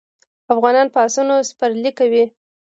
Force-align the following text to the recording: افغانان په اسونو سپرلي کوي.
افغانان 0.53 0.87
په 0.93 0.99
اسونو 1.05 1.35
سپرلي 1.49 1.91
کوي. 1.99 2.25